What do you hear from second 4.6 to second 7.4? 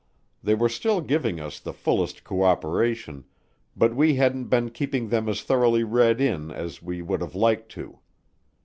keeping them as thoroughly read in as we would have